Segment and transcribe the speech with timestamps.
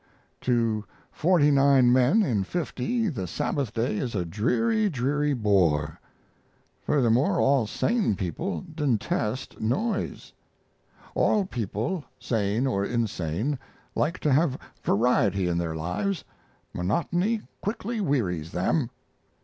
[0.41, 5.99] To forty nine men in fifty the Sabbath day is a dreary, dreary bore.
[6.81, 10.33] Further, all sane people detest noise.
[11.13, 13.59] All people, sane or insane,
[13.93, 16.23] like to have variety in their lives.
[16.73, 18.89] Monotony quickly wearies them.